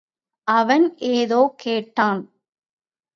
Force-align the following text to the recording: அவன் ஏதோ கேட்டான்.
அவன் 0.47 0.85
ஏதோ 1.11 1.39
கேட்டான். 1.57 2.23